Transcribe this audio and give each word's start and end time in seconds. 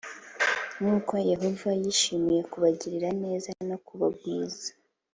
“Nk’uko 0.77 1.13
Yehova 1.29 1.69
yishimiye 1.81 2.41
kubagirira 2.51 3.09
neza 3.23 3.49
no 3.69 3.77
kubagwiza, 3.85 4.69